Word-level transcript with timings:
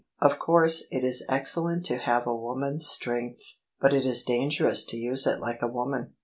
Of 0.19 0.39
course 0.39 0.87
it 0.89 1.03
is 1.03 1.23
excellent 1.29 1.85
to 1.85 1.97
have 1.99 2.25
a 2.25 2.35
woman's 2.35 2.87
strength, 2.87 3.59
but 3.79 3.93
it 3.93 4.03
is 4.03 4.23
dangerous 4.23 4.83
to 4.85 4.97
use 4.97 5.27
it 5.27 5.39
like 5.39 5.61
a 5.61 5.67
woman." 5.67 6.15